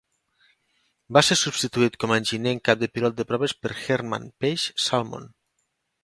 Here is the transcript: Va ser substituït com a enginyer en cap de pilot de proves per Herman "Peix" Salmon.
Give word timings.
Va 1.17 1.21
ser 1.25 1.35
substituït 1.41 1.97
com 2.03 2.13
a 2.15 2.17
enginyer 2.21 2.53
en 2.57 2.61
cap 2.69 2.81
de 2.83 2.89
pilot 2.95 3.19
de 3.19 3.25
proves 3.33 3.53
per 3.65 3.73
Herman 3.89 4.25
"Peix" 4.45 4.65
Salmon. 4.87 5.29